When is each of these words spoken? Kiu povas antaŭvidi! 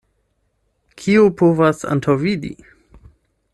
Kiu 1.01 1.27
povas 1.43 1.85
antaŭvidi! 1.97 2.53